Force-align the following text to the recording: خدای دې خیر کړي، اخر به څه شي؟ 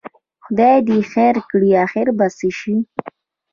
خدای 0.45 0.75
دې 0.87 0.99
خیر 1.11 1.35
کړي، 1.49 1.69
اخر 1.85 2.07
به 2.17 2.25
څه 2.37 2.47
شي؟ 2.59 2.75